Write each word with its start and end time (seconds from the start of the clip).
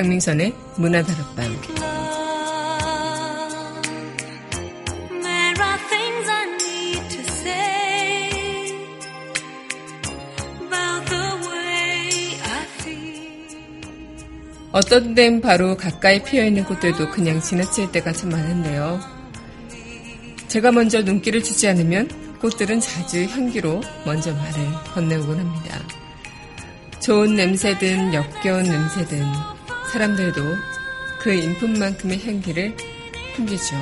강민선의 0.00 0.54
문화다락방 0.76 1.60
어떤 14.72 15.14
땐 15.14 15.42
바로 15.42 15.76
가까이 15.76 16.22
피어있는 16.22 16.64
꽃들도 16.64 17.10
그냥 17.10 17.42
지나칠 17.42 17.92
때가 17.92 18.12
참 18.12 18.30
많은데요. 18.30 19.00
제가 20.48 20.72
먼저 20.72 21.02
눈길을 21.02 21.42
주지 21.42 21.68
않으면 21.68 22.08
꽃들은 22.40 22.80
자주 22.80 23.24
향기로 23.24 23.82
먼저 24.06 24.32
말을 24.32 24.66
건네오곤 24.94 25.40
합니다. 25.40 25.78
좋은 27.00 27.34
냄새든 27.34 28.14
역겨운 28.14 28.62
냄새든 28.62 29.49
사람들도 29.92 30.56
그 31.20 31.32
인품만큼의 31.32 32.24
향기를 32.24 32.76
풍기죠. 33.34 33.76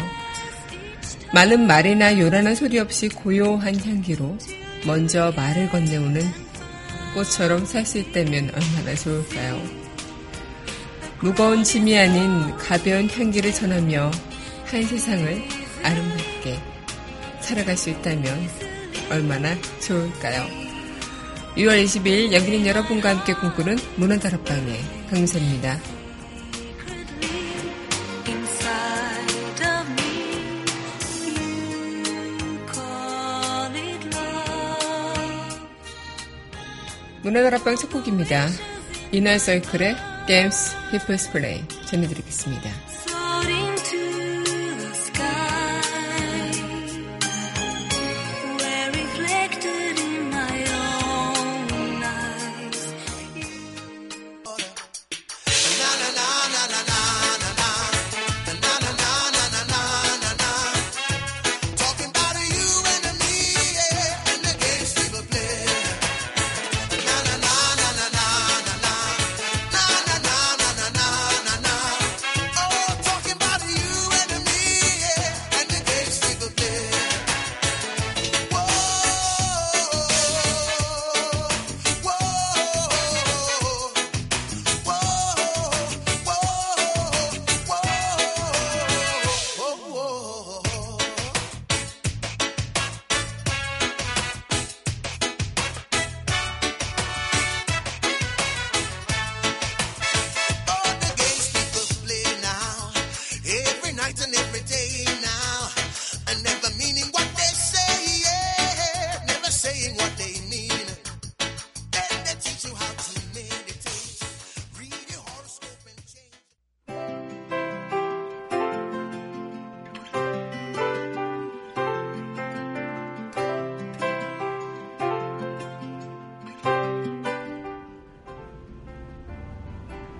많은 1.34 1.66
말이나 1.66 2.18
요란한 2.18 2.54
소리 2.54 2.78
없이 2.78 3.08
고요한 3.08 3.78
향기로 3.78 4.38
먼저 4.86 5.32
말을 5.36 5.68
건네오는 5.68 6.22
꽃처럼 7.14 7.66
살 7.66 7.84
수 7.84 7.98
있다면 7.98 8.50
얼마나 8.54 8.94
좋을까요? 8.94 9.60
무거운 11.20 11.62
짐이 11.62 11.98
아닌 11.98 12.56
가벼운 12.56 13.08
향기를 13.10 13.52
전하며 13.52 14.10
한 14.64 14.82
세상을 14.82 15.42
아름답게 15.82 16.58
살아갈 17.40 17.76
수 17.76 17.90
있다면 17.90 18.48
얼마나 19.10 19.54
좋을까요? 19.80 20.46
6월 21.56 21.84
20일 21.84 22.32
여기는 22.32 22.66
여러분과 22.66 23.10
함께 23.10 23.34
꿈꾸는 23.34 23.76
문화다락방의 23.96 24.80
강민선입니다. 25.10 25.97
문화다락방 37.28 37.76
첫 37.76 37.90
곡입니다. 37.90 38.48
이너서이클의 39.12 39.96
댐스 40.26 40.74
히플스 40.92 41.32
플레이 41.32 41.62
전해드리겠습니다. 41.86 42.87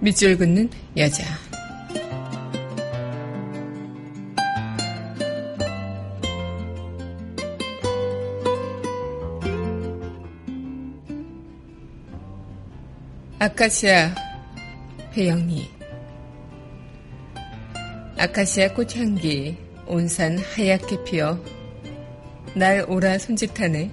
밑줄 0.09 0.39
긋는 0.39 0.71
여자. 0.97 1.23
아카시아 13.39 14.15
배영이 15.13 15.71
아카시아 18.17 18.73
꽃향기 18.73 19.59
온산 19.87 20.39
하얗게 20.39 21.05
피어 21.05 21.39
날 22.55 22.87
오라 22.89 23.19
손짓하네. 23.19 23.91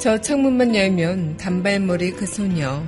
저 0.00 0.20
창문만 0.20 0.74
열면 0.74 1.36
단발머리 1.36 2.10
그 2.10 2.26
소녀 2.26 2.82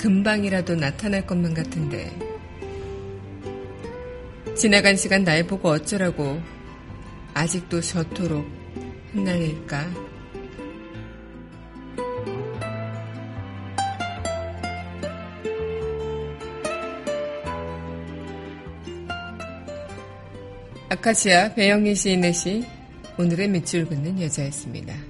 금방이라도 0.00 0.76
나타날 0.76 1.26
것만 1.26 1.52
같은데. 1.52 2.10
지나간 4.56 4.96
시간 4.96 5.24
날 5.24 5.46
보고 5.46 5.68
어쩌라고 5.68 6.40
아직도 7.34 7.82
저토록 7.82 8.46
흩날릴까? 9.12 9.90
아카시아 20.88 21.52
배영희 21.52 21.94
시인의 21.94 22.32
시 22.32 22.64
오늘의 23.18 23.48
밑줄 23.48 23.84
긋는 23.84 24.22
여자였습니다. 24.22 25.09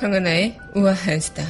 강하나의 0.00 0.56
우아한 0.76 1.18
수다. 1.18 1.44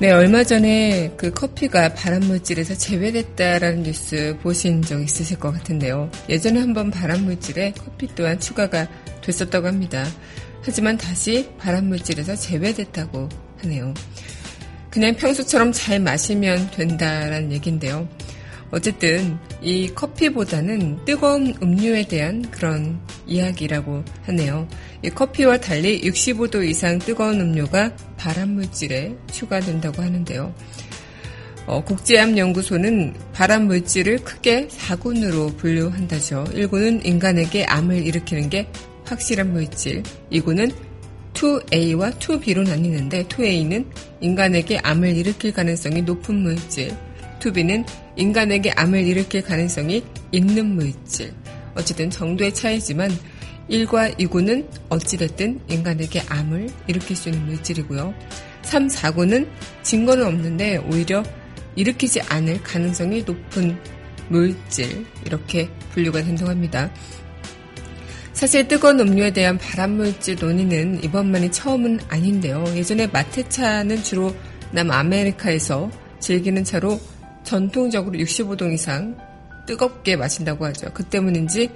네, 0.00 0.12
얼마 0.12 0.44
전에 0.44 1.12
그 1.16 1.32
커피가 1.32 1.94
발암물질에서 1.94 2.76
제외됐다라는 2.76 3.82
뉴스 3.82 4.36
보신 4.42 4.82
적 4.82 5.00
있으실 5.02 5.38
것 5.38 5.52
같은데요. 5.52 6.10
예전에 6.28 6.60
한번 6.60 6.90
발암물질에 6.90 7.72
커피 7.72 8.06
또한 8.14 8.38
추가가 8.38 8.88
됐었다고 9.22 9.66
합니다. 9.66 10.04
하지만 10.62 10.96
다시 10.96 11.50
발암물질에서 11.58 12.36
제외됐다고 12.36 13.28
하네요. 13.62 13.94
그냥 14.98 15.14
평소처럼 15.14 15.70
잘 15.70 16.00
마시면 16.00 16.72
된다라는 16.72 17.52
얘기인데요. 17.52 18.08
어쨌든 18.72 19.38
이 19.62 19.88
커피보다는 19.94 21.04
뜨거운 21.04 21.54
음료에 21.62 22.08
대한 22.08 22.42
그런 22.50 22.98
이야기라고 23.24 24.02
하네요. 24.24 24.66
이 25.04 25.08
커피와 25.08 25.58
달리 25.58 26.00
65도 26.00 26.68
이상 26.68 26.98
뜨거운 26.98 27.40
음료가 27.40 27.94
발암물질에 28.16 29.14
추가된다고 29.30 30.02
하는데요. 30.02 30.52
어, 31.66 31.84
국제암연구소는 31.84 33.14
발암물질을 33.34 34.24
크게 34.24 34.66
4군으로 34.66 35.56
분류한다죠. 35.58 36.42
1군은 36.54 37.06
인간에게 37.06 37.66
암을 37.66 38.04
일으키는 38.04 38.50
게 38.50 38.68
확실한 39.04 39.52
물질, 39.52 40.02
2군은 40.32 40.87
2A와 41.38 42.18
2B로 42.18 42.68
나뉘는데 42.68 43.24
2A는 43.24 43.86
인간에게 44.20 44.78
암을 44.78 45.16
일으킬 45.16 45.52
가능성이 45.52 46.02
높은 46.02 46.42
물질, 46.42 46.92
2B는 47.38 47.86
인간에게 48.16 48.72
암을 48.72 49.06
일으킬 49.06 49.42
가능성이 49.42 50.02
있는 50.32 50.74
물질. 50.74 51.32
어쨌든 51.76 52.10
정도의 52.10 52.52
차이지만 52.52 53.12
1과 53.70 54.18
2구는 54.18 54.66
어찌됐든 54.88 55.60
인간에게 55.68 56.22
암을 56.28 56.70
일으킬 56.88 57.14
수 57.14 57.28
있는 57.28 57.46
물질이고요. 57.46 58.12
3, 58.62 58.88
4구는 58.88 59.48
증거는 59.84 60.26
없는데 60.26 60.78
오히려 60.90 61.22
일으키지 61.76 62.20
않을 62.22 62.60
가능성이 62.64 63.22
높은 63.22 63.78
물질 64.28 65.06
이렇게 65.24 65.70
분류가 65.92 66.22
된다고 66.22 66.50
합니다. 66.50 66.90
사실 68.38 68.68
뜨거운 68.68 69.00
음료에 69.00 69.32
대한 69.32 69.58
발암물질 69.58 70.36
논의는 70.36 71.02
이번만이 71.02 71.50
처음은 71.50 71.98
아닌데요. 72.08 72.64
예전에 72.76 73.08
마테차는 73.08 74.04
주로 74.04 74.32
남아메리카에서 74.70 75.90
즐기는 76.20 76.62
차로 76.62 77.00
전통적으로 77.42 78.16
65도 78.16 78.72
이상 78.72 79.16
뜨겁게 79.66 80.14
마신다고 80.14 80.66
하죠. 80.66 80.92
그 80.94 81.02
때문인지 81.02 81.68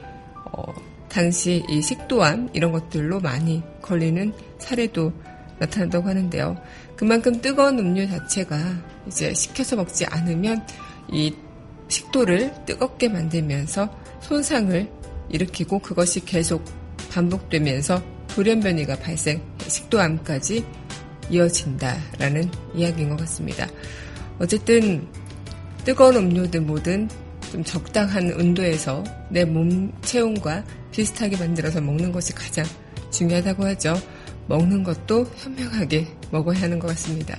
어, 0.53 0.62
당시 1.09 1.64
이 1.69 1.82
식도암 1.82 2.50
이런 2.53 2.70
것들로 2.70 3.19
많이 3.19 3.61
걸리는 3.81 4.32
사례도 4.61 5.12
나타난다고 5.59 6.09
하는데요. 6.09 6.62
그만큼 6.94 7.41
뜨거운 7.41 7.76
음료 7.81 8.06
자체가 8.06 8.56
이제 9.09 9.35
식혀서 9.35 9.75
먹지 9.75 10.06
않으면 10.06 10.64
이 11.11 11.35
식도를 11.88 12.55
뜨겁게 12.67 13.09
만들면서 13.09 13.93
손상을 14.20 15.01
일으키고 15.30 15.78
그것이 15.80 16.20
계속 16.24 16.64
반복되면서 17.10 18.02
돌연변이가 18.28 18.96
발생, 18.96 19.42
식도암까지 19.66 20.64
이어진다라는 21.30 22.50
이야기인 22.74 23.10
것 23.10 23.16
같습니다. 23.20 23.66
어쨌든 24.38 25.06
뜨거운 25.84 26.16
음료든 26.16 26.66
뭐든 26.66 27.08
좀 27.50 27.64
적당한 27.64 28.32
온도에서 28.32 29.04
내 29.30 29.44
몸 29.44 29.92
체온과 30.02 30.64
비슷하게 30.90 31.36
만들어서 31.36 31.80
먹는 31.80 32.12
것이 32.12 32.32
가장 32.32 32.64
중요하다고 33.10 33.64
하죠. 33.66 33.94
먹는 34.48 34.82
것도 34.82 35.26
현명하게 35.36 36.06
먹어야 36.30 36.60
하는 36.62 36.78
것 36.78 36.88
같습니다. 36.88 37.38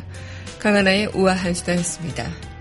강하나의 0.60 1.08
우아한 1.16 1.54
수다였습니다. 1.54 2.53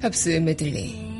팝스 0.00 0.30
메들리 0.30 1.10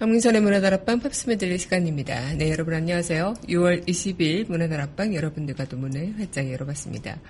강민선의 0.00 0.40
문화다락방 0.42 0.98
팝스 0.98 1.28
메들리 1.28 1.56
시간입니다. 1.58 2.34
네, 2.34 2.50
여러분 2.50 2.74
안녕하세요. 2.74 3.34
6월 3.48 3.86
20일 3.86 4.50
문화다락방 4.50 5.14
여러분들과 5.14 5.66
도 5.66 5.76
문을 5.76 6.18
활짝 6.18 6.50
열어봤습니다. 6.50 7.20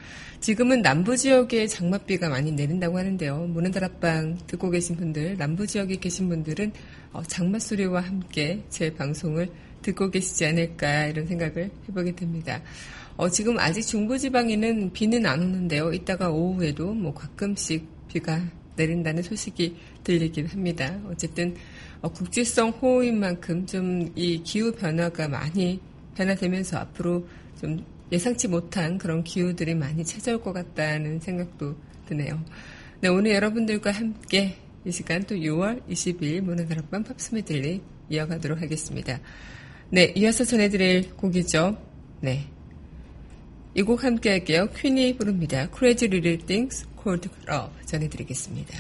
지금은 0.41 0.81
남부 0.81 1.19
지역에 1.19 1.67
장맛비가 1.67 2.31
많이 2.31 2.51
내린다고 2.51 2.99
하는데요. 2.99 3.47
문화다락방 3.49 4.39
듣고 4.47 4.71
계신 4.71 4.97
분들, 4.97 5.37
남부 5.37 5.67
지역에 5.67 5.97
계신 5.97 6.31
분들은 6.31 6.73
어, 7.13 7.23
장맛 7.25 7.61
소리와 7.61 8.01
함께 8.01 8.65
제 8.71 8.93
방송을 8.95 9.51
듣고 9.85 10.11
계시지 10.11 10.47
않을까 10.47 11.07
이런 11.07 11.27
생각을 11.27 11.71
해보게 11.89 12.17
됩니다. 12.17 12.61
어, 13.17 13.29
지금 13.29 13.59
아직 13.59 13.83
중부지방에는 13.83 14.93
비는 14.93 15.25
안 15.27 15.41
오는데요. 15.41 15.93
이따가 15.93 16.31
오후에도 16.31 16.93
뭐 16.93 17.15
가끔씩 17.15 17.87
비가 18.09 18.43
내린다는 18.77 19.23
소식이 19.23 19.77
들리긴 20.03 20.47
합니다. 20.47 20.99
어쨌든 21.07 21.55
어, 22.01 22.09
국지성 22.09 22.71
호우인 22.71 23.21
만큼 23.21 23.65
좀 23.67 24.11
이 24.17 24.43
기후 24.43 24.73
변화가 24.73 25.29
많이 25.29 25.81
변화되면서 26.17 26.79
앞으로 26.79 27.27
좀 27.61 27.85
예상치 28.11 28.49
못한 28.49 28.99
그런 28.99 29.23
기후들이 29.23 29.75
많이 29.75 30.05
찾아올 30.05 30.41
것 30.41 30.53
같다는 30.53 31.21
생각도 31.21 31.77
드네요. 32.07 32.43
네, 33.01 33.09
오늘 33.09 33.33
여러분들과 33.33 33.91
함께 33.93 34.57
이 34.85 34.93
시간 34.93 35.23
또 35.25 35.35
6월 35.35 35.83
20일 35.89 36.41
문화다락방 36.43 37.05
팝스메들리 37.05 37.81
이어가도록 38.11 38.61
하겠습니다. 38.61 39.19
네, 39.91 40.13
이어서 40.17 40.45
전해드릴 40.45 41.15
곡이죠. 41.17 41.77
네. 42.21 42.47
이 43.77 43.83
곡 43.83 44.05
함께 44.05 44.31
할게요. 44.31 44.69
퀸이 44.77 45.17
부릅니다. 45.17 45.69
Crazy 45.77 46.09
Little 46.09 46.39
Things 46.47 46.87
Called 47.03 47.29
Love 47.49 47.85
전해드리겠습니다. 47.87 48.79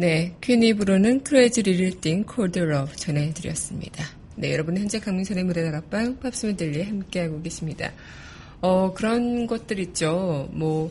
네, 0.00 0.34
퀸이 0.40 0.72
부르는 0.76 1.24
Crazy 1.28 1.62
Little 1.68 2.86
전해드렸습니다. 2.96 4.02
네, 4.34 4.50
여러분은 4.54 4.80
현재 4.80 4.98
강민선의 4.98 5.44
무대다락방 5.44 6.20
팝스메들리 6.20 6.84
함께하고 6.84 7.42
계십니다. 7.42 7.92
어, 8.62 8.94
그런 8.94 9.46
것들 9.46 9.78
있죠. 9.80 10.48
뭐, 10.52 10.90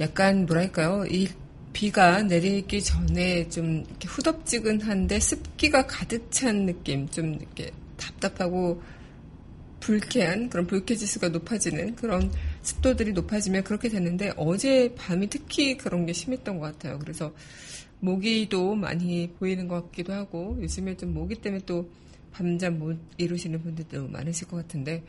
약간 0.00 0.44
뭐랄까요. 0.44 1.06
이 1.06 1.28
비가 1.72 2.20
내리기 2.24 2.82
전에 2.82 3.48
좀 3.48 3.86
후덥지근한데 4.04 5.18
습기가 5.18 5.86
가득 5.86 6.30
찬 6.30 6.66
느낌. 6.66 7.08
좀 7.08 7.36
이렇게 7.36 7.70
답답하고 7.96 8.82
불쾌한 9.80 10.50
그런 10.50 10.66
불쾌지수가 10.66 11.30
높아지는 11.30 11.94
그런 11.96 12.30
습도들이 12.60 13.12
높아지면 13.12 13.64
그렇게 13.64 13.88
되는데 13.88 14.30
어제 14.36 14.94
밤이 14.94 15.28
특히 15.30 15.78
그런 15.78 16.04
게 16.04 16.12
심했던 16.12 16.58
것 16.58 16.66
같아요. 16.66 16.98
그래서 16.98 17.32
모기도 18.06 18.76
많이 18.76 19.32
보이는 19.36 19.66
것 19.66 19.82
같기도 19.86 20.12
하고 20.12 20.56
요즘에 20.60 20.96
좀 20.96 21.12
모기 21.12 21.34
때문에 21.34 21.64
또 21.66 21.90
밤잠 22.30 22.78
못 22.78 22.96
이루시는 23.16 23.62
분들도 23.62 24.08
많으실 24.08 24.46
것 24.46 24.58
같은데 24.58 25.02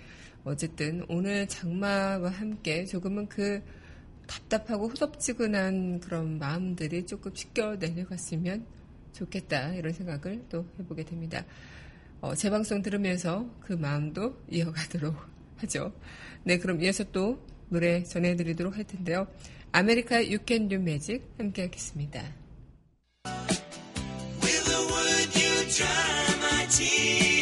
어쨌든 0.44 1.06
오늘 1.08 1.48
장마와 1.48 2.30
함께 2.30 2.86
조금은 2.86 3.28
그 3.28 3.62
답답하고 4.26 4.88
후덥지근한 4.88 6.00
그런 6.00 6.40
마음들이 6.40 7.06
조금 7.06 7.34
씻겨 7.36 7.76
내려갔으면 7.76 8.66
좋겠다 9.14 9.76
이런 9.76 9.94
생각을 9.94 10.46
또 10.50 10.66
해보게 10.80 11.06
됩니다. 11.06 11.46
어, 12.20 12.34
제 12.34 12.50
방송 12.50 12.82
들으면서 12.82 13.48
그 13.62 13.74
마음도 13.74 14.42
이어가도록 14.50 15.16
하죠. 15.58 15.94
네, 16.44 16.58
그럼 16.58 16.82
이어서 16.82 17.04
또 17.12 17.46
노래 17.70 18.02
전해드리도록 18.04 18.76
할 18.76 18.86
텐데요. 18.86 19.28
아메리카 19.72 20.24
Can 20.48 20.68
Do 20.68 20.80
Magic 20.80 21.24
함께 21.38 21.64
하겠습니다. 21.64 22.47
네, 25.70 27.37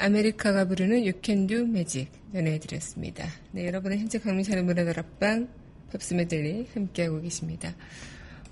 아메리카가 0.00 0.66
부르는 0.66 0.98
You 1.00 1.12
Can 1.22 1.46
Do 1.46 1.58
Magic 1.58 2.08
전해드렸습니다. 2.32 3.26
네, 3.52 3.66
여러분은 3.66 3.98
현재 3.98 4.18
강민선의 4.18 4.64
문화다락방 4.64 5.48
팝스 5.92 6.14
메들리 6.14 6.68
함께하고 6.72 7.20
계십니다. 7.20 7.74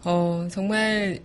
어, 0.05 0.47
정말 0.51 1.21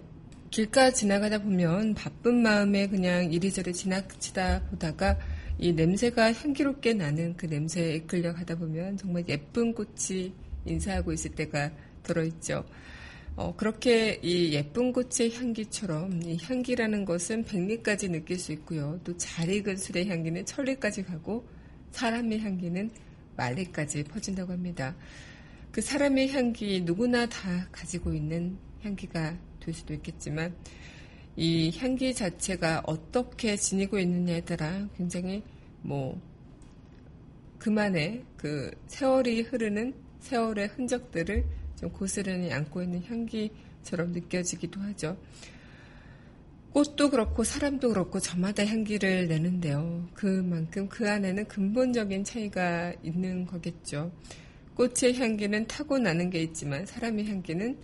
길가 0.49 0.91
지나가다 0.91 1.39
보면 1.39 1.93
바쁜 1.93 2.41
마음에 2.41 2.87
그냥 2.87 3.33
이리저리 3.33 3.73
지나치다 3.73 4.69
보다가 4.69 5.19
이 5.59 5.73
냄새가 5.73 6.31
향기롭게 6.31 6.93
나는 6.93 7.35
그 7.35 7.45
냄새에 7.45 7.95
이끌려 7.95 8.33
가다 8.33 8.55
보면 8.55 8.95
정말 8.95 9.25
예쁜 9.27 9.73
꽃이 9.73 10.33
인사하고 10.65 11.11
있을 11.11 11.31
때가 11.31 11.71
더러 12.03 12.31
있죠. 12.31 12.63
어, 13.35 13.55
그렇게 13.55 14.19
이 14.21 14.53
예쁜 14.53 14.93
꽃의 14.93 15.33
향기처럼 15.33 16.21
이 16.23 16.37
향기라는 16.39 17.03
것은 17.03 17.45
백리까지 17.45 18.09
느낄 18.09 18.37
수 18.37 18.51
있고요. 18.51 18.99
또 19.03 19.17
잘 19.17 19.49
익은 19.49 19.77
술의 19.77 20.07
향기는 20.07 20.45
천리까지 20.45 21.03
가고 21.03 21.47
사람의 21.91 22.39
향기는 22.39 22.91
말리까지 23.35 24.03
퍼진다고 24.03 24.51
합니다. 24.51 24.95
그 25.71 25.81
사람의 25.81 26.31
향기 26.31 26.81
누구나 26.81 27.25
다 27.25 27.67
가지고 27.71 28.13
있는 28.13 28.57
향기가 28.83 29.35
될 29.59 29.73
수도 29.73 29.95
있겠지만 29.95 30.55
이 31.35 31.71
향기 31.77 32.13
자체가 32.13 32.83
어떻게 32.85 33.55
지니고 33.55 33.97
있느냐에 33.97 34.41
따라 34.41 34.87
굉장히 34.95 35.41
뭐 35.81 36.21
그만의 37.57 38.23
그 38.37 38.69
세월이 38.85 39.41
흐르는 39.41 39.95
세월의 40.19 40.67
흔적들을 40.67 41.62
좀 41.83 41.91
고스란히 41.91 42.53
안고 42.53 42.81
있는 42.81 43.03
향기처럼 43.03 44.13
느껴지기도 44.13 44.79
하죠. 44.79 45.17
꽃도 46.71 47.09
그렇고 47.09 47.43
사람도 47.43 47.89
그렇고 47.89 48.21
저마다 48.21 48.65
향기를 48.65 49.27
내는데요. 49.27 50.07
그만큼 50.13 50.87
그 50.87 51.09
안에는 51.09 51.45
근본적인 51.45 52.23
차이가 52.23 52.93
있는 53.03 53.45
거겠죠. 53.45 54.13
꽃의 54.75 55.17
향기는 55.19 55.67
타고 55.67 55.99
나는 55.99 56.29
게 56.29 56.41
있지만 56.41 56.85
사람의 56.85 57.27
향기는 57.27 57.77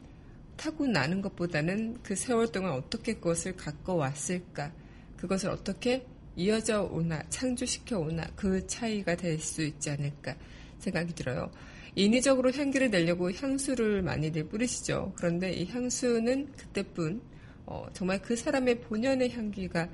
타고 0.56 0.88
나는 0.88 1.22
것보다는 1.22 2.00
그 2.02 2.16
세월 2.16 2.52
동안 2.52 2.72
어떻게 2.72 3.16
그것을 3.16 3.58
갖고 3.58 3.98
왔을까, 3.98 4.72
그것을 5.18 5.50
어떻게 5.50 6.06
이어져 6.38 6.84
오나, 6.84 7.22
창조시켜 7.30 8.00
오나, 8.00 8.26
그 8.36 8.66
차이가 8.66 9.16
될 9.16 9.40
수 9.40 9.62
있지 9.62 9.90
않을까 9.90 10.36
생각이 10.80 11.14
들어요. 11.14 11.52
인위적으로 11.96 12.52
향기를 12.52 12.92
내려고 12.92 13.32
향수를 13.32 14.02
많이들 14.02 14.48
뿌리시죠. 14.48 15.14
그런데 15.16 15.54
이 15.54 15.66
향수는 15.66 16.54
그때뿐 16.56 17.22
어, 17.66 17.86
정말 17.94 18.22
그 18.22 18.36
사람의 18.36 18.82
본연의 18.82 19.32
향기가 19.32 19.88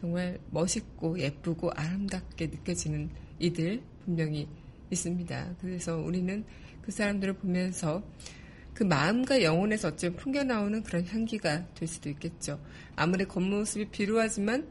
정말 0.00 0.38
멋있고 0.50 1.18
예쁘고 1.18 1.70
아름답게 1.70 2.48
느껴지는 2.48 3.10
이들 3.38 3.80
분명히 4.04 4.46
있습니다. 4.90 5.56
그래서 5.60 5.96
우리는 5.96 6.44
그 6.82 6.90
사람들을 6.90 7.34
보면서 7.34 8.02
그 8.74 8.82
마음과 8.82 9.42
영혼에서 9.42 9.88
어쩌면 9.88 10.16
풍겨나오는 10.16 10.82
그런 10.82 11.06
향기가 11.06 11.66
될 11.74 11.88
수도 11.88 12.10
있겠죠. 12.10 12.60
아무리 12.96 13.24
겉모습이 13.24 13.86
비루하지만 13.90 14.66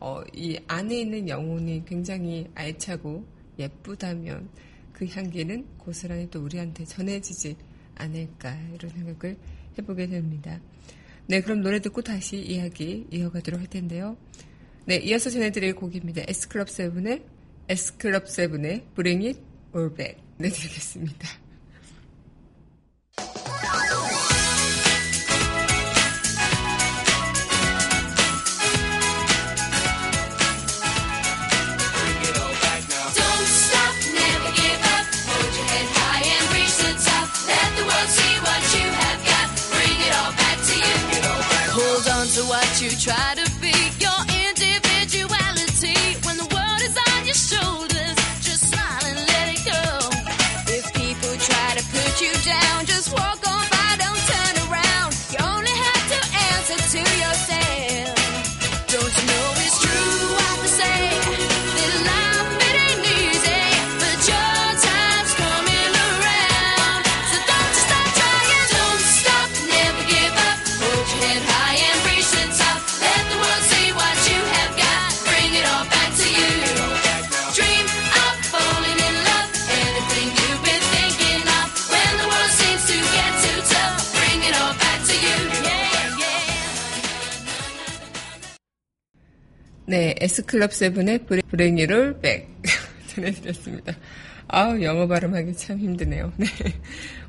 어, 0.00 0.22
이 0.32 0.58
안에 0.68 1.00
있는 1.00 1.28
영혼이 1.28 1.84
굉장히 1.84 2.46
알차고 2.54 3.26
예쁘다면 3.58 4.48
그 4.98 5.06
향기는 5.06 5.64
고스란히 5.78 6.28
또 6.28 6.42
우리한테 6.42 6.84
전해지지 6.84 7.56
않을까 7.94 8.58
이런 8.74 8.90
생각을 8.90 9.36
해보게 9.78 10.08
됩니다. 10.08 10.60
네, 11.28 11.40
그럼 11.40 11.60
노래 11.60 11.80
듣고 11.80 12.02
다시 12.02 12.38
이야기 12.38 13.06
이어가도록 13.12 13.60
할 13.60 13.68
텐데요. 13.68 14.16
네, 14.86 14.96
이어서 14.96 15.30
전해드릴 15.30 15.76
곡입니다. 15.76 16.22
S클럽 16.26 16.68
세븐의 16.68 17.22
S클럽 17.68 18.28
세븐의 18.28 18.86
Bring 18.94 19.26
It 19.26 19.40
All 19.76 19.94
Back 19.94 20.20
내드리겠습니다. 20.38 21.47
네, 90.38 90.38
S클럽 90.38 90.72
세븐의 90.72 91.26
Bring 91.78 92.20
It 92.20 92.26
All 92.26 92.36
Back 92.36 92.48
전해드렸습니다. 93.08 93.96
아우, 94.46 94.80
영어 94.80 95.08
발음하기 95.08 95.56
참 95.56 95.78
힘드네요. 95.78 96.32
네. 96.38 96.46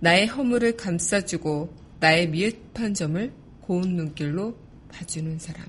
나의 0.01 0.29
허물을 0.29 0.77
감싸주고 0.77 1.84
나의 2.05 2.29
미흡한 2.29 2.93
점을 2.93 3.33
고운 3.63 3.97
눈길로 3.97 4.55
봐주는 4.91 5.39
사람. 5.39 5.65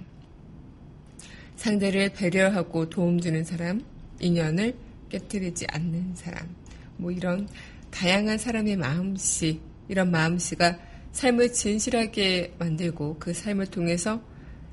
상대를 1.55 2.09
배려하고 2.09 2.89
도움주는 2.89 3.41
사람, 3.45 3.81
인연을 4.19 4.75
깨뜨리지 5.07 5.65
않는 5.69 6.13
사람. 6.13 6.53
뭐 6.97 7.09
이런 7.09 7.47
다양한 7.89 8.37
사람의 8.37 8.75
마음씨, 8.75 9.61
이런 9.87 10.11
마음씨가 10.11 10.77
삶을 11.13 11.53
진실하게 11.53 12.55
만들고 12.59 13.15
그 13.17 13.33
삶을 13.33 13.67
통해서 13.67 14.21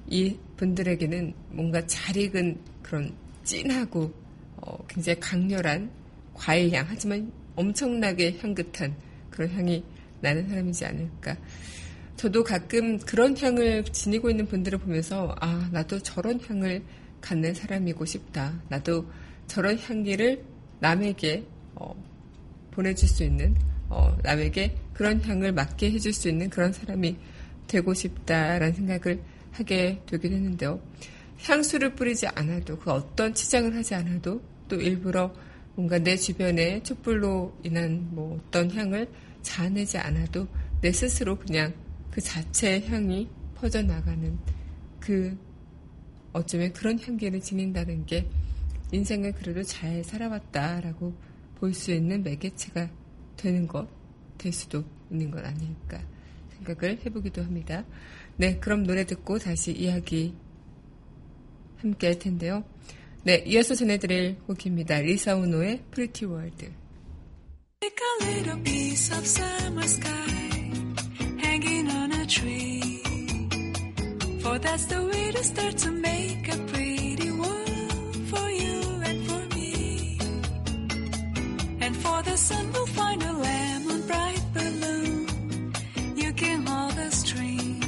이 0.09 0.37
분들에게는 0.57 1.33
뭔가 1.51 1.87
잘 1.87 2.17
익은 2.17 2.59
그런 2.83 3.15
진하고 3.45 4.13
어, 4.57 4.85
굉장히 4.89 5.21
강렬한 5.21 5.89
과일향, 6.35 6.87
하지만 6.89 7.31
엄청나게 7.55 8.39
향긋한 8.41 8.97
그런 9.31 9.49
향이 9.53 9.85
나는 10.23 10.49
사람이지 10.49 10.85
않을까. 10.87 11.37
저도 12.17 12.45
가끔 12.45 12.99
그런 12.99 13.37
향을 13.37 13.85
지니고 13.85 14.31
있는 14.31 14.47
분들을 14.47 14.79
보면서 14.79 15.35
아 15.41 15.69
나도 15.73 15.99
저런 16.01 16.41
향을 16.41 16.83
갖는 17.21 17.55
사람이고 17.55 18.05
싶다. 18.05 18.63
나도 18.69 19.07
저런 19.47 19.79
향기를 19.79 20.45
남에게 20.81 21.45
어, 21.75 21.95
보내줄 22.71 23.09
수 23.09 23.25
있는 23.25 23.55
어, 23.89 24.17
남에게 24.23 24.77
그런 24.95 25.21
향을 25.23 25.53
맡게 25.53 25.91
해줄 25.91 26.13
수 26.13 26.29
있는 26.29 26.49
그런 26.49 26.73
사람이 26.73 27.17
되고 27.67 27.93
싶다라는 27.93 28.73
생각을 28.73 29.21
하게 29.53 30.01
되긴 30.07 30.33
했는데요. 30.33 30.81
향수를 31.41 31.95
뿌리지 31.95 32.27
않아도 32.29 32.79
그 32.79 32.91
어떤 32.91 33.35
치장을 33.35 33.75
하지 33.75 33.95
않아도 33.95 34.41
또 34.69 34.77
일부러 34.77 35.33
뭔가 35.75 35.99
내 35.99 36.17
주변에 36.17 36.83
촛불로 36.83 37.57
인한 37.63 38.09
뭐 38.11 38.39
어떤 38.39 38.71
향을 38.71 39.09
자아내지 39.43 39.99
않아도 39.99 40.47
내 40.81 40.93
스스로 40.93 41.39
그냥 41.39 41.75
그 42.11 42.21
자체의 42.21 42.89
향이 42.89 43.29
퍼져나가는 43.55 44.39
그 45.01 45.39
어쩌면 46.33 46.73
그런 46.73 46.99
향기를 46.99 47.41
지닌다는 47.41 48.07
게 48.07 48.29
인생을 48.93 49.33
그래도 49.33 49.63
잘 49.63 50.03
살아왔다라고 50.05 51.15
볼 51.57 51.73
수 51.75 51.93
있는 51.93 52.23
매개체가 52.25 52.91
되는 53.37 53.69
것, 53.69 53.89
될 54.37 54.53
수도 54.53 54.85
있는 55.11 55.31
것 55.31 55.45
아닐까 55.45 56.03
생각을 56.57 56.99
해보기도 57.05 57.43
합니다. 57.43 57.85
네, 58.37 58.59
그럼 58.59 58.85
노래 58.85 59.05
듣고 59.05 59.39
다시 59.39 59.73
이야기 59.73 60.35
함께 61.77 62.09
할 62.09 62.19
텐데요. 62.19 62.65
네, 63.25 63.45
이어서 63.47 63.75
전해드릴 63.75 64.39
곡입니다. 64.41 65.01
리사 65.01 65.37
우노의 65.37 65.85
Pretty 65.93 66.33
World. 66.33 66.82
Take 67.83 68.01
a 68.01 68.25
little 68.25 68.59
piece 68.59 69.11
of 69.11 69.27
summer 69.27 69.89
sky 69.89 70.71
hanging 71.45 71.89
on 71.91 72.13
a 72.13 72.25
tree. 72.27 73.03
For 74.41 74.57
that's 74.61 74.87
the 74.87 75.03
way 75.11 75.33
to 75.33 75.43
start 75.43 75.77
to 75.79 75.91
make 75.91 76.45
a 76.55 76.59
pretty 76.73 77.31
world 77.33 78.17
for 78.31 78.49
you 78.63 78.79
and 79.09 79.19
for 79.29 79.43
me. 79.57 80.19
And 81.81 81.97
for 81.97 82.23
the 82.23 82.37
sun 82.37 82.73
we'll 82.73 82.87
find 82.87 83.21
a 83.21 83.33
lemon 83.33 84.07
bright 84.07 84.45
balloon. 84.55 85.27
You 86.15 86.33
can 86.35 86.65
hold 86.65 86.93
the 86.93 87.11
string. 87.11 87.83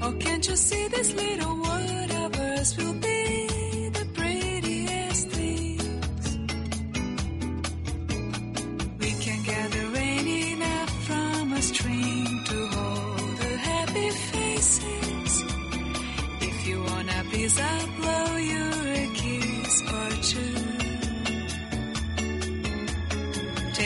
Oh, 0.00 0.12
can't 0.18 0.48
you 0.48 0.56
see 0.56 0.88
this 0.88 1.12
little 1.12 1.54
world 1.64 2.10
of 2.22 2.40
ours 2.40 2.78
will 2.78 2.94
be 2.94 3.13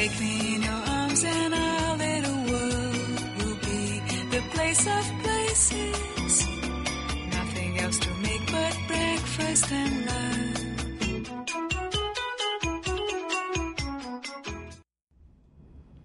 Take 0.09 0.21
me 0.21 0.55
in 0.57 0.63
your 0.63 0.73
arms 0.73 1.23
and 1.25 1.55
our 1.55 1.97
little 1.99 2.41
world 2.51 3.21
will 3.39 3.59
be 3.61 4.01
the 4.31 4.43
place 4.55 4.87
of 4.87 5.05
places. 5.23 6.47
Nothing 7.31 7.79
else 7.79 7.99
to 7.99 8.11
make 8.23 8.45
but 8.51 8.75
breakfast 8.89 9.73
and 9.73 10.07
love. 10.07 10.29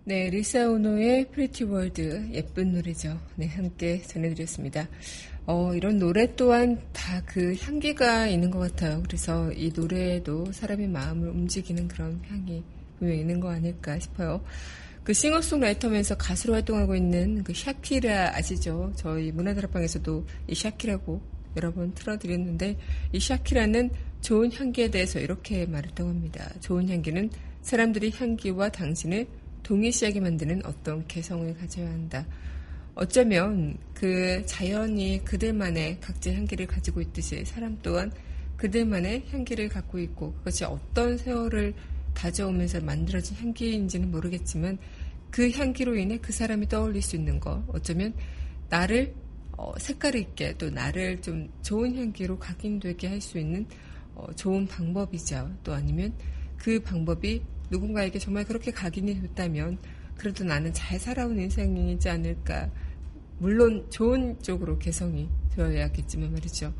네, 0.05 0.29
리사 0.29 0.67
오노의 0.69 1.29
Pretty 1.31 1.63
World 1.63 2.27
예쁜 2.33 2.73
노래죠. 2.73 3.17
네, 3.35 3.47
함께 3.47 4.01
전해드렸습니다. 4.01 4.89
어, 5.45 5.73
이런 5.75 5.97
노래 5.97 6.35
또한 6.35 6.81
다 6.91 7.21
그 7.25 7.55
향기가 7.59 8.27
있는 8.27 8.51
것 8.51 8.59
같아요. 8.59 9.01
그래서 9.03 9.51
이 9.53 9.71
노래에도 9.73 10.51
사람의 10.51 10.87
마음을 10.89 11.29
움직이는 11.29 11.87
그런 11.87 12.21
향이 12.27 12.63
분명히 13.03 13.19
있는 13.19 13.39
거 13.41 13.49
아닐까 13.51 13.99
싶어요. 13.99 14.41
그 15.03 15.13
싱어송라이터면서 15.13 16.15
가수로 16.15 16.53
활동하고 16.53 16.95
있는 16.95 17.43
그 17.43 17.53
샤키라 17.53 18.35
아시죠? 18.35 18.93
저희 18.95 19.33
문화다락방에서도 19.33 20.25
이 20.47 20.55
샤키라고 20.55 21.21
여러 21.57 21.73
번 21.73 21.93
틀어드렸는데 21.93 22.77
이 23.11 23.19
샤키라는 23.19 23.91
좋은 24.21 24.51
향기에 24.53 24.89
대해서 24.89 25.19
이렇게 25.19 25.65
말했다고 25.65 26.09
합니다. 26.09 26.49
좋은 26.61 26.89
향기는 26.89 27.29
사람들이 27.61 28.11
향기와 28.15 28.69
당신을 28.69 29.27
동일시하게 29.63 30.21
만드는 30.21 30.61
어떤 30.65 31.05
개성을 31.07 31.53
가져야 31.57 31.89
한다. 31.89 32.25
어쩌면 32.95 33.77
그 33.93 34.43
자연이 34.45 35.21
그들만의 35.25 35.99
각질 35.99 36.35
향기를 36.35 36.67
가지고 36.67 37.01
있듯이 37.01 37.43
사람 37.43 37.77
또한 37.81 38.11
그들만의 38.55 39.25
향기를 39.29 39.67
갖고 39.67 39.99
있고 39.99 40.33
그것이 40.35 40.63
어떤 40.63 41.17
세월을 41.17 41.73
가져오면서 42.13 42.81
만들어진 42.81 43.37
향기인지는 43.37 44.11
모르겠지만 44.11 44.77
그 45.31 45.49
향기로 45.51 45.95
인해 45.95 46.19
그 46.19 46.31
사람이 46.31 46.67
떠올릴 46.67 47.01
수 47.01 47.15
있는 47.15 47.39
것 47.39 47.63
어쩌면 47.69 48.13
나를 48.69 49.13
어, 49.57 49.73
색깔 49.77 50.15
있게 50.15 50.55
또 50.57 50.69
나를 50.69 51.21
좀 51.21 51.49
좋은 51.61 51.95
향기로 51.95 52.39
각인되게 52.39 53.07
할 53.07 53.21
수 53.21 53.37
있는 53.37 53.65
어, 54.15 54.31
좋은 54.35 54.67
방법이죠. 54.67 55.57
또 55.63 55.73
아니면 55.73 56.13
그 56.57 56.79
방법이 56.81 57.41
누군가에게 57.69 58.19
정말 58.19 58.45
그렇게 58.45 58.71
각인이 58.71 59.21
됐다면 59.21 59.77
그래도 60.17 60.43
나는 60.43 60.71
잘 60.73 60.99
살아온 60.99 61.39
인생이지 61.39 62.09
않을까. 62.09 62.69
물론 63.39 63.87
좋은 63.89 64.39
쪽으로 64.41 64.77
개성이 64.77 65.27
되어야겠지만 65.55 66.31
말이죠. 66.31 66.73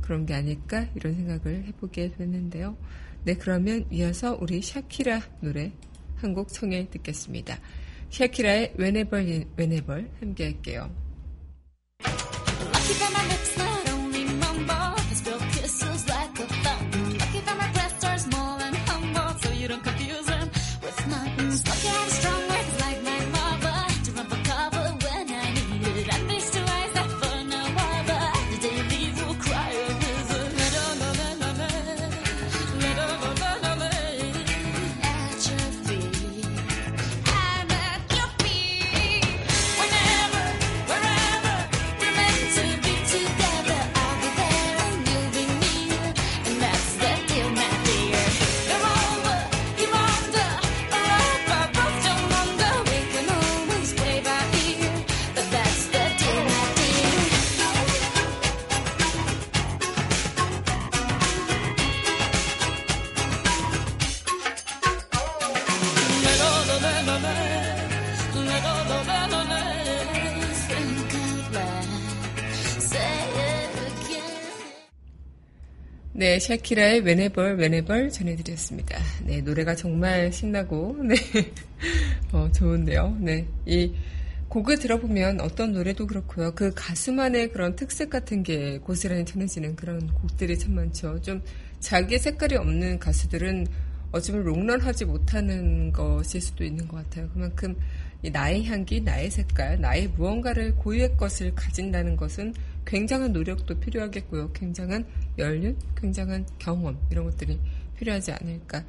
그런 0.00 0.26
게 0.26 0.34
아닐까 0.34 0.86
이런 0.94 1.14
생각을 1.14 1.64
해보게 1.66 2.12
됐는데요. 2.16 2.76
네, 3.24 3.34
그러면 3.34 3.86
이어서 3.90 4.36
우리 4.40 4.60
샤키라 4.62 5.20
노래 5.40 5.72
한 6.16 6.34
곡 6.34 6.52
청해 6.52 6.88
듣겠습니다. 6.90 7.58
샤키라의 8.10 8.74
Whenever, 8.78 9.24
Whenever 9.58 10.08
함께 10.20 10.44
할게요. 10.44 10.90
네, 76.32 76.38
샤키라의 76.38 77.00
Whenever, 77.02 77.58
Whenever 77.58 78.10
전해드렸습니다. 78.10 78.98
네, 79.26 79.42
노래가 79.42 79.74
정말 79.74 80.32
신나고, 80.32 80.96
네, 81.04 81.14
어, 82.32 82.50
좋은데요. 82.52 83.18
네, 83.20 83.46
이 83.66 83.92
곡을 84.48 84.78
들어보면 84.78 85.42
어떤 85.42 85.74
노래도 85.74 86.06
그렇고요. 86.06 86.54
그 86.54 86.72
가수만의 86.74 87.52
그런 87.52 87.76
특색 87.76 88.08
같은 88.08 88.42
게 88.42 88.78
고스란히 88.78 89.26
전해지는 89.26 89.76
그런 89.76 90.06
곡들이 90.14 90.58
참 90.58 90.74
많죠. 90.74 91.20
좀 91.20 91.42
자기 91.80 92.18
색깔이 92.18 92.56
없는 92.56 92.98
가수들은 92.98 93.66
어쩌면 94.12 94.42
롱런하지 94.44 95.04
못하는 95.04 95.92
것일 95.92 96.40
수도 96.40 96.64
있는 96.64 96.88
것 96.88 96.96
같아요. 96.96 97.28
그만큼 97.34 97.76
이 98.22 98.30
나의 98.30 98.64
향기, 98.64 99.02
나의 99.02 99.30
색깔, 99.30 99.78
나의 99.82 100.08
무언가를 100.08 100.76
고유의 100.76 101.18
것을 101.18 101.54
가진다는 101.54 102.16
것은 102.16 102.54
굉장한 102.84 103.32
노력도 103.32 103.78
필요하겠고요. 103.80 104.52
굉장한 104.52 105.06
연륜, 105.38 105.76
굉장한 105.96 106.46
경험 106.58 106.98
이런 107.10 107.24
것들이 107.24 107.58
필요하지 107.96 108.32
않을까. 108.32 108.84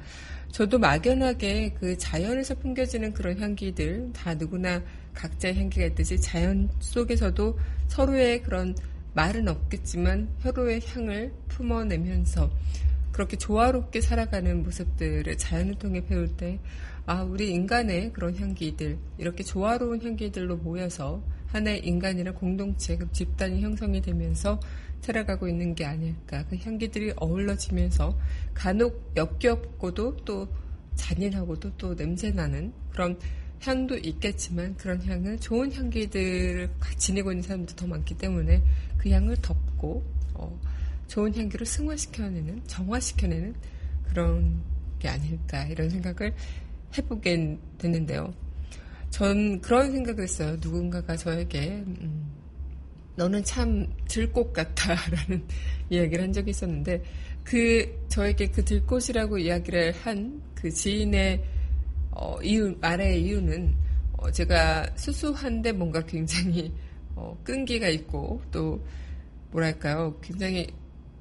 저도 0.50 0.78
막연하게 0.78 1.74
그 1.80 1.96
자연에서 1.98 2.54
풍겨지는 2.56 3.12
그런 3.12 3.38
향기들 3.38 4.12
다 4.12 4.34
누구나 4.34 4.82
각자의 5.14 5.56
향기가 5.56 5.86
있듯이 5.86 6.20
자연 6.20 6.70
속에서도 6.80 7.58
서로의 7.88 8.42
그런 8.42 8.74
말은 9.14 9.48
없겠지만 9.48 10.28
서로의 10.40 10.80
향을 10.86 11.32
품어내면서 11.48 12.50
그렇게 13.14 13.36
조화롭게 13.36 14.00
살아가는 14.00 14.64
모습들을 14.64 15.36
자연을 15.38 15.76
통해 15.76 16.04
배울 16.04 16.36
때, 16.36 16.58
아, 17.06 17.22
우리 17.22 17.50
인간의 17.50 18.12
그런 18.12 18.36
향기들, 18.36 18.98
이렇게 19.18 19.44
조화로운 19.44 20.02
향기들로 20.02 20.56
모여서 20.56 21.22
하나의 21.54 21.86
인간이란 21.86 22.34
공동체, 22.34 22.96
그 22.96 23.10
집단이 23.12 23.62
형성이 23.62 24.02
되면서 24.02 24.58
살아가고 25.00 25.46
있는 25.46 25.74
게 25.76 25.84
아닐까. 25.84 26.44
그 26.50 26.56
향기들이 26.56 27.12
어울러지면서 27.16 28.18
간혹 28.54 29.12
역겹고도 29.14 30.16
또 30.24 30.48
잔인하고도 30.96 31.76
또 31.76 31.94
냄새나는 31.94 32.72
그런 32.90 33.16
향도 33.60 33.96
있겠지만 33.96 34.76
그런 34.76 35.00
향은 35.02 35.38
좋은 35.38 35.72
향기들을 35.72 36.70
지니고 36.98 37.30
있는 37.30 37.42
사람도 37.42 37.76
더 37.76 37.86
많기 37.86 38.16
때문에 38.16 38.60
그 38.98 39.10
향을 39.10 39.36
덮고, 39.40 40.04
어, 40.34 40.60
좋은 41.06 41.34
향기로 41.36 41.64
승화시켜내는, 41.64 42.62
정화시켜내는 42.66 43.54
그런 44.08 44.60
게 44.98 45.08
아닐까 45.08 45.64
이런 45.66 45.88
생각을 45.88 46.34
해보게 46.98 47.58
되는데요. 47.78 48.34
전 49.14 49.60
그런 49.60 49.92
생각을 49.92 50.24
했어요. 50.24 50.56
누군가가 50.60 51.16
저에게 51.16 51.84
음, 51.86 52.32
너는 53.14 53.44
참 53.44 53.86
들꽃 54.08 54.52
같아라는 54.52 55.46
이야기를 55.88 56.24
한 56.24 56.32
적이 56.32 56.50
있었는데 56.50 57.00
그 57.44 58.06
저에게 58.08 58.48
그 58.48 58.64
들꽃이라고 58.64 59.38
이야기를 59.38 59.92
한 59.92 60.44
그 60.64 60.70
지인의 60.70 61.44
어, 62.12 62.40
이유 62.42 62.74
말의 62.80 63.22
이유는 63.22 63.76
어, 64.16 64.30
제가 64.30 64.86
수수한데 64.96 65.72
뭔가 65.72 66.00
굉장히 66.00 66.72
어, 67.14 67.38
끈기가 67.44 67.86
있고 67.88 68.40
또 68.50 68.82
뭐랄까요 69.50 70.18
굉장히 70.22 70.66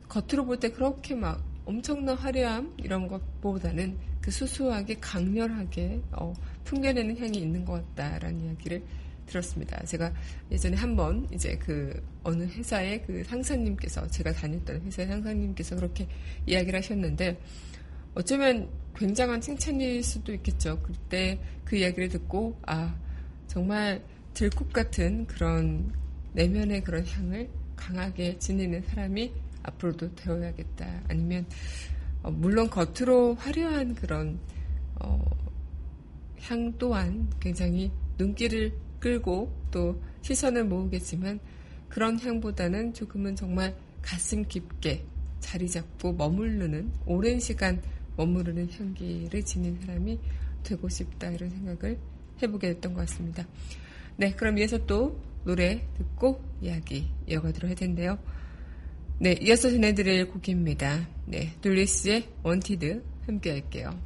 겉으로 0.08 0.46
볼 0.46 0.58
때 0.62 0.70
그렇게 0.70 1.14
막 1.14 1.44
엄청난 1.66 2.16
화려함 2.16 2.76
이런 2.78 3.10
것보다는 3.10 3.98
그 4.22 4.32
수수하게 4.32 4.96
강렬하게 5.02 6.02
어, 6.14 6.34
풍겨내는 6.64 7.18
향이 7.18 7.38
있는 7.38 7.66
것 7.66 7.74
같다라는 7.96 8.46
이야기를 8.46 8.84
들었습니다. 9.26 9.84
제가 9.86 10.14
예전에 10.52 10.76
한번 10.78 11.28
이제 11.32 11.58
그 11.58 12.02
어느 12.24 12.44
회사의 12.44 13.04
그 13.04 13.24
상사님께서 13.24 14.08
제가 14.08 14.32
다녔던 14.34 14.82
회사의 14.82 15.08
상사님께서 15.08 15.76
그렇게 15.76 16.08
이야기를 16.46 16.80
하셨는데 16.80 17.40
어쩌면 18.16 18.70
굉장한 18.96 19.42
칭찬일 19.42 20.04
수도 20.04 20.34
있겠죠. 20.34 20.80
그때 20.84 21.40
그 21.66 21.76
이야기를 21.78 22.10
듣고 22.10 22.60
아 22.64 22.96
정말 23.48 24.04
들꽃 24.34 24.72
같은 24.72 25.26
그런 25.26 25.94
내면의 26.34 26.84
그런 26.84 27.06
향을 27.06 27.50
강하게 27.76 28.38
지니는 28.40 28.84
사람이 28.84 29.32
앞으로도 29.64 30.16
되어야겠다. 30.16 31.04
아니면 31.08 31.46
어, 32.22 32.32
물론 32.32 32.70
겉으로 32.70 33.36
화려한 33.36 33.96
그런 33.96 34.40
어, 35.00 35.24
향 36.44 36.74
또한 36.78 37.30
굉장히 37.40 37.92
눈길을 38.18 38.74
끌고 39.00 39.54
또 39.72 40.02
시선을 40.22 40.66
모으겠지만 40.66 41.40
그런 41.90 42.20
향보다는 42.20 42.94
조금은 42.94 43.36
정말 43.36 43.76
가슴 44.02 44.44
깊게 44.44 45.06
자리 45.40 45.70
잡고 45.70 46.14
머무르는 46.14 46.92
오랜 47.06 47.40
시간 47.40 47.82
머무르는 48.16 48.70
향기를 48.72 49.44
지닌 49.44 49.80
사람이 49.82 50.20
되고 50.64 50.88
싶다 50.90 51.30
이런 51.32 51.50
생각을 51.50 52.00
해보게 52.42 52.74
됐던 52.76 52.94
것 52.94 53.02
같습니다. 53.02 53.46
네, 54.16 54.32
그럼 54.34 54.58
이어서 54.58 54.86
또 54.86 55.20
노래 55.44 55.86
듣고 55.98 56.42
이야기 56.62 57.10
이어가도록 57.28 57.70
할 57.70 57.76
텐데요. 57.76 58.18
네, 59.20 59.38
이어서 59.42 59.70
전해드릴 59.70 60.28
곡입니다. 60.28 61.08
네, 61.26 61.54
둘리스의 61.62 62.28
원티드 62.44 63.04
함께 63.26 63.52
할게요. 63.52 64.00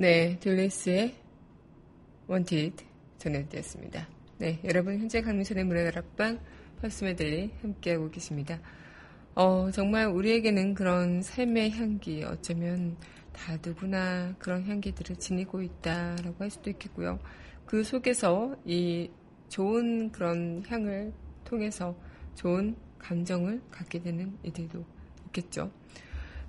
네, 0.00 0.38
둘리스의 0.40 1.14
Wanted 2.26 2.82
전해드렸습니다. 3.18 4.08
네, 4.38 4.58
여러분 4.64 4.98
현재 4.98 5.20
강민선의 5.20 5.64
문화 5.64 5.84
다락방 5.84 6.40
팝스 6.80 7.04
메들리 7.04 7.50
함께하고 7.60 8.10
계십니다. 8.10 8.58
어, 9.34 9.70
정말 9.70 10.06
우리에게는 10.06 10.72
그런 10.72 11.20
삶의 11.20 11.72
향기 11.72 12.24
어쩌면 12.24 12.96
다 13.34 13.58
누구나 13.62 14.34
그런 14.38 14.64
향기들을 14.64 15.16
지니고 15.16 15.60
있다라고 15.60 16.36
할 16.38 16.48
수도 16.48 16.70
있겠고요. 16.70 17.18
그 17.66 17.84
속에서 17.84 18.56
이 18.64 19.10
좋은 19.50 20.10
그런 20.12 20.62
향을 20.66 21.12
통해서 21.44 21.94
좋은 22.36 22.74
감정을 22.98 23.60
갖게 23.70 24.00
되는 24.00 24.34
이들도 24.44 24.82
있겠죠. 25.26 25.70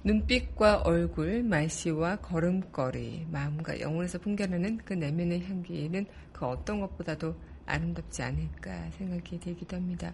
눈빛과 0.04 0.82
얼굴, 0.82 1.44
말씨와 1.44 2.18
걸음걸이, 2.18 3.28
마음과 3.30 3.80
영혼에서 3.80 4.18
풍겨나는 4.18 4.78
그 4.84 4.94
내면의 4.94 5.46
향기는 5.46 6.06
그 6.32 6.46
어떤 6.46 6.80
것보다도 6.80 7.36
아름답지 7.68 8.24
않을까 8.24 8.90
생각이 8.92 9.40
들기도 9.40 9.78
합니다. 9.78 10.14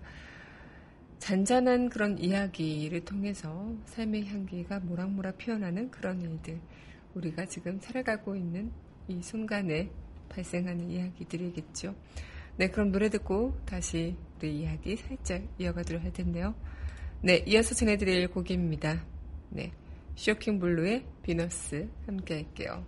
잔잔한 1.20 1.90
그런 1.90 2.18
이야기를 2.20 3.06
통해서 3.06 3.74
삶의 3.86 4.28
향기가 4.28 4.80
모락모락 4.82 5.38
피어나는 5.38 5.90
그런 5.90 6.22
일들, 6.22 6.60
우리가 7.16 7.46
지금 7.46 7.80
살아가고 7.80 8.36
있는 8.36 8.72
이 9.08 9.22
순간에 9.22 9.90
발생하는 10.30 10.92
이야기들이겠죠. 10.92 11.96
네, 12.58 12.70
그럼 12.70 12.92
노래 12.92 13.10
듣고 13.10 13.58
다시 13.66 14.16
우리 14.38 14.60
이야기 14.60 14.98
살짝 14.98 15.42
이어가도록 15.58 16.04
할 16.04 16.12
텐데요. 16.12 16.54
네, 17.22 17.44
이어서 17.48 17.74
전해드릴 17.74 18.28
곡입니다. 18.28 19.17
네, 19.50 19.72
쇼킹 20.16 20.60
블루의 20.60 21.06
비너스 21.24 21.88
함께 22.06 22.36
할게요. 22.36 22.86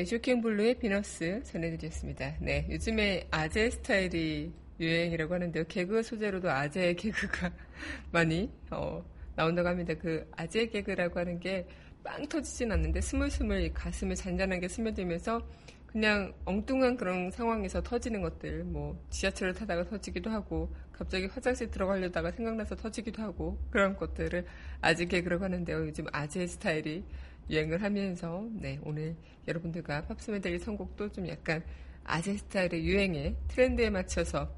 네, 0.00 0.04
쇼킹블루의 0.06 0.78
비너스 0.78 1.42
전해드렸습니다. 1.44 2.34
네, 2.40 2.66
요즘에 2.70 3.26
아재 3.30 3.68
스타일이 3.68 4.50
유행이라고 4.80 5.34
하는데요. 5.34 5.64
개그 5.68 6.02
소재로도 6.02 6.50
아재 6.50 6.94
개그가 6.94 7.52
많이, 8.10 8.50
어, 8.70 9.04
나온다고 9.36 9.68
합니다. 9.68 9.92
그 9.92 10.26
아재 10.38 10.68
개그라고 10.68 11.20
하는 11.20 11.38
게 11.38 11.66
빵 12.02 12.26
터지진 12.28 12.72
않는데 12.72 13.00
스물스물 13.00 13.72
가슴에 13.74 14.14
잔잔하게 14.14 14.68
스며들면서 14.68 15.42
그냥 15.86 16.32
엉뚱한 16.44 16.96
그런 16.96 17.30
상황에서 17.32 17.82
터지는 17.82 18.22
것들, 18.22 18.62
뭐, 18.62 18.96
지하철을 19.10 19.54
타다가 19.54 19.84
터지기도 19.84 20.30
하고, 20.30 20.72
갑자기 20.92 21.26
화장실 21.26 21.68
들어가려다가 21.68 22.30
생각나서 22.30 22.76
터지기도 22.76 23.20
하고, 23.22 23.58
그런 23.70 23.96
것들을 23.96 24.46
아재 24.80 25.06
개그라고 25.06 25.42
하는데요. 25.44 25.88
요즘 25.88 26.06
아재 26.12 26.46
스타일이 26.46 27.02
유행을 27.48 27.82
하면서, 27.82 28.46
네, 28.52 28.78
오늘 28.82 29.16
여러분들과 29.48 30.06
팝스 30.06 30.30
메들리 30.30 30.58
선곡도 30.58 31.12
좀 31.12 31.28
약간 31.28 31.62
아재 32.04 32.36
스타일의 32.36 32.84
유행에, 32.84 33.36
트렌드에 33.48 33.90
맞춰서, 33.90 34.52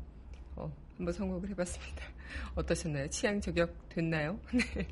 어, 0.57 0.73
한번 0.97 1.12
선곡을 1.12 1.51
해봤습니다. 1.51 2.05
어떠셨나요? 2.55 3.09
취향 3.09 3.40
저격 3.40 3.88
됐나요? 3.88 4.38
네. 4.53 4.87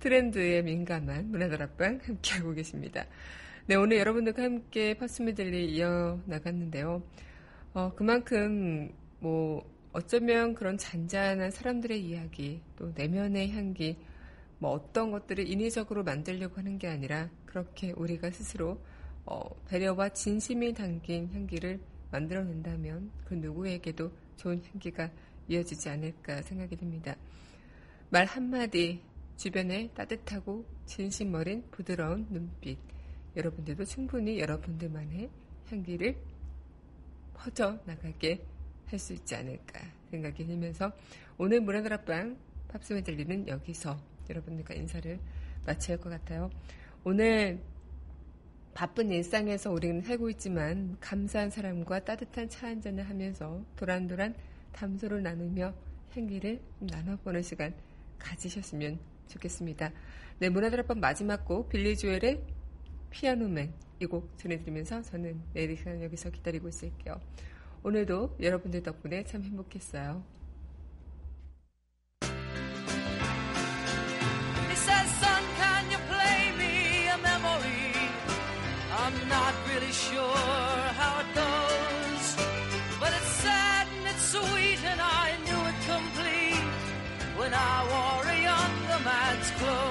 트렌드에 0.00 0.62
민감한 0.62 1.30
문화다락방 1.30 2.00
함께하고 2.02 2.52
계십니다. 2.54 3.04
네, 3.66 3.74
오늘 3.74 3.98
여러분들과 3.98 4.42
함께 4.42 4.94
팝스 4.94 5.28
메들리 5.28 5.74
이어나갔는데요. 5.74 7.02
어, 7.74 7.92
그만큼, 7.94 8.90
뭐, 9.20 9.68
어쩌면 9.92 10.54
그런 10.54 10.78
잔잔한 10.78 11.50
사람들의 11.50 12.00
이야기, 12.02 12.60
또 12.76 12.92
내면의 12.94 13.52
향기, 13.52 13.96
뭐 14.60 14.72
어떤 14.72 15.10
것들을 15.10 15.48
인위적으로 15.48 16.04
만들려고 16.04 16.56
하는 16.58 16.78
게 16.78 16.86
아니라 16.86 17.30
그렇게 17.46 17.92
우리가 17.92 18.30
스스로 18.30 18.78
어, 19.24 19.42
배려와 19.66 20.10
진심이 20.10 20.72
담긴 20.74 21.30
향기를 21.32 21.80
만들어낸다면 22.12 23.10
그 23.24 23.34
누구에게도 23.34 24.12
좋은 24.36 24.62
향기가 24.70 25.10
이어지지 25.48 25.88
않을까 25.88 26.42
생각이 26.42 26.76
듭니다. 26.76 27.16
말 28.10 28.26
한마디, 28.26 29.00
주변에 29.36 29.90
따뜻하고 29.94 30.64
진심 30.84 31.34
어린 31.34 31.64
부드러운 31.70 32.26
눈빛, 32.30 32.78
여러분들도 33.36 33.84
충분히 33.84 34.38
여러분들만의 34.40 35.30
향기를 35.70 36.16
퍼져 37.34 37.78
나가게 37.86 38.44
할 38.86 38.98
수 38.98 39.12
있지 39.12 39.34
않을까 39.36 39.80
생각이 40.10 40.44
들면서 40.44 40.92
오늘 41.38 41.60
문화다락방 41.60 42.36
팝스에 42.68 43.02
들리는 43.02 43.48
여기서 43.48 44.09
여러분들과 44.30 44.74
인사를 44.74 45.18
마쳐야 45.66 45.96
할 45.96 46.02
것 46.02 46.10
같아요. 46.10 46.50
오늘 47.04 47.60
바쁜 48.74 49.10
일상에서 49.10 49.70
우리는 49.72 50.00
살고 50.00 50.30
있지만 50.30 50.96
감사한 51.00 51.50
사람과 51.50 52.04
따뜻한 52.04 52.48
차 52.48 52.68
한잔을 52.68 53.08
하면서 53.08 53.62
도란도란 53.76 54.34
담소를 54.72 55.22
나누며 55.22 55.74
향기를 56.14 56.60
나눠보는 56.78 57.42
시간 57.42 57.74
가지셨으면 58.18 58.98
좋겠습니다. 59.28 59.92
네, 60.38 60.48
문화다락방 60.48 61.00
마지막 61.00 61.44
곡 61.44 61.68
빌리 61.68 61.96
조엘의 61.96 62.42
피아노맨 63.10 63.72
이 64.00 64.06
곡 64.06 64.38
전해드리면서 64.38 65.02
저는 65.02 65.40
내일 65.52 65.72
이 65.72 65.76
시간 65.76 66.02
여기서 66.02 66.30
기다리고 66.30 66.68
있을게요. 66.68 67.20
오늘도 67.82 68.38
여러분들 68.40 68.82
덕분에 68.82 69.24
참 69.24 69.42
행복했어요. 69.42 70.22
Not 79.30 79.54
really 79.68 79.92
sure 79.92 80.46
how 81.00 81.20
it 81.22 81.30
goes, 81.44 82.24
but 83.00 83.10
it's 83.18 83.32
sad 83.46 83.86
and 83.96 84.06
it's 84.12 84.26
sweet 84.34 84.80
and 84.90 85.00
I 85.00 85.26
knew 85.46 85.62
it 85.70 85.78
complete 85.94 86.66
when 87.38 87.52
I 87.54 87.76
wore 87.92 88.24
a 88.34 88.38
younger 88.50 88.98
man's 89.04 89.50
clothes. 89.52 89.89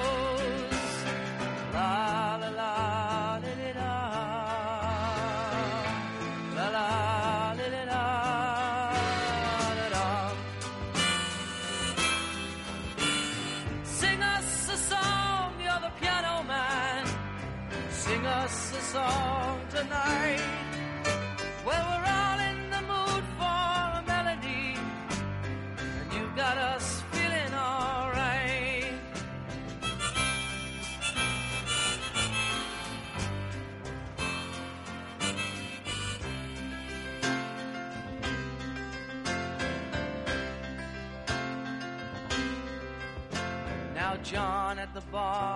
far. 45.20 45.49